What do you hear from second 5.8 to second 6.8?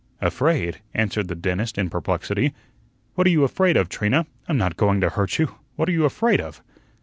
are you afraid of?"